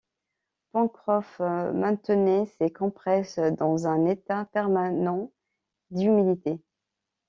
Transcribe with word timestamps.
Pencroff 0.71 1.37
maintenait 1.75 2.47
ses 2.57 2.71
compresses 2.71 3.37
dans 3.59 3.85
un 3.85 4.05
état 4.05 4.45
permanent 4.45 5.31
d’humidité. 5.91 6.59